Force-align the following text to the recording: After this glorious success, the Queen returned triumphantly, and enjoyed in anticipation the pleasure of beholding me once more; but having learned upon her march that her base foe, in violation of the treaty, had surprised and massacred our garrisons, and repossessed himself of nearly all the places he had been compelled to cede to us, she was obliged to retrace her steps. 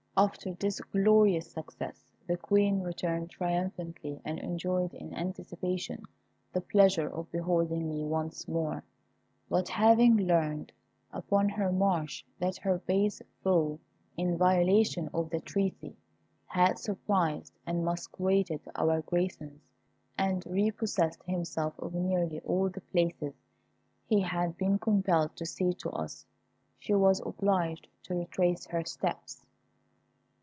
After 0.17 0.53
this 0.53 0.81
glorious 0.81 1.49
success, 1.49 2.05
the 2.27 2.35
Queen 2.35 2.81
returned 2.81 3.29
triumphantly, 3.29 4.19
and 4.25 4.37
enjoyed 4.39 4.93
in 4.93 5.13
anticipation 5.15 6.03
the 6.51 6.59
pleasure 6.59 7.07
of 7.07 7.31
beholding 7.31 7.87
me 7.87 8.03
once 8.03 8.45
more; 8.45 8.83
but 9.49 9.69
having 9.69 10.17
learned 10.17 10.73
upon 11.13 11.47
her 11.47 11.71
march 11.71 12.25
that 12.39 12.57
her 12.57 12.79
base 12.79 13.21
foe, 13.41 13.79
in 14.17 14.37
violation 14.37 15.09
of 15.13 15.29
the 15.29 15.39
treaty, 15.39 15.95
had 16.45 16.77
surprised 16.77 17.57
and 17.65 17.83
massacred 17.85 18.59
our 18.75 19.01
garrisons, 19.01 19.61
and 20.17 20.45
repossessed 20.45 21.23
himself 21.23 21.73
of 21.79 21.93
nearly 21.95 22.41
all 22.41 22.67
the 22.67 22.81
places 22.81 23.33
he 24.05 24.19
had 24.19 24.57
been 24.57 24.77
compelled 24.77 25.33
to 25.37 25.45
cede 25.45 25.79
to 25.79 25.89
us, 25.91 26.25
she 26.77 26.93
was 26.93 27.21
obliged 27.25 27.87
to 28.03 28.13
retrace 28.13 28.67
her 28.67 28.83
steps. 28.83 29.45